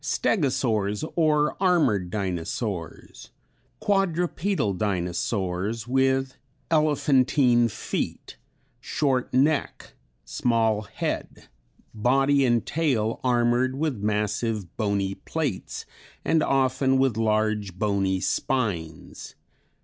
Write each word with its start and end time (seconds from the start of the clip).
Stegosaurs 0.03 1.03
or 1.15 1.55
Armored 1.61 2.09
Dinosaurs. 2.09 3.29
Quadrupedal 3.79 4.73
dinosaurs 4.73 5.87
with 5.87 6.37
elephantine 6.71 7.67
feet, 7.67 8.35
short 8.79 9.31
neck, 9.31 9.93
small 10.25 10.81
head, 10.81 11.49
body 11.93 12.43
and 12.45 12.65
tail 12.65 13.19
armored 13.23 13.75
with 13.75 13.97
massive 14.01 14.75
bony 14.75 15.13
plates 15.13 15.85
and 16.25 16.41
often 16.41 16.97
with 16.97 17.15
large 17.15 17.77
bony 17.77 18.19
spines. 18.19 19.35